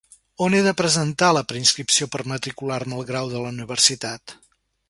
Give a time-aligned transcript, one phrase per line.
[0.45, 4.39] On he de presentar la preinscripció per matricular-me al grau de la universitat?